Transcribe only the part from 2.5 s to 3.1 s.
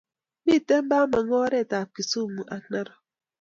ak narok